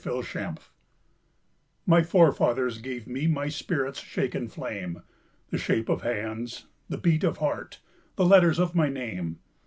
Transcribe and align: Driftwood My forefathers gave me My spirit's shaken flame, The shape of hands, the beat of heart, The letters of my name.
Driftwood 0.03 0.57
My 1.85 2.01
forefathers 2.01 2.79
gave 2.79 3.05
me 3.05 3.27
My 3.27 3.49
spirit's 3.49 3.99
shaken 4.01 4.47
flame, 4.47 5.03
The 5.51 5.59
shape 5.59 5.89
of 5.89 6.01
hands, 6.01 6.65
the 6.89 6.97
beat 6.97 7.23
of 7.23 7.37
heart, 7.37 7.79
The 8.15 8.25
letters 8.25 8.57
of 8.57 8.73
my 8.73 8.89
name. 8.89 9.37